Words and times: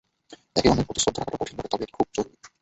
একে 0.55 0.67
অন্যের 0.69 0.87
প্রতি 0.87 1.01
শ্রদ্ধা 1.01 1.21
রাখাটা 1.21 1.39
কঠিন 1.41 1.55
বটে, 1.57 1.69
তবে 1.71 1.83
এটি 1.85 1.93
খুব 1.97 2.07
জরুরি। 2.15 2.35